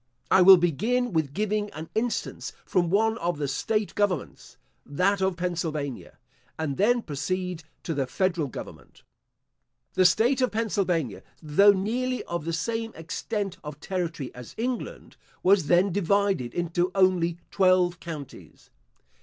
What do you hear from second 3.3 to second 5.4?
the state governments (that of